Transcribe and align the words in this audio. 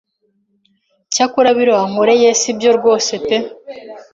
Icyakora 1.09 1.49
biriya 1.57 1.79
wankoreye 1.79 2.27
si 2.39 2.49
byo 2.57 2.71
rwose 2.77 3.11
pe 3.25 3.37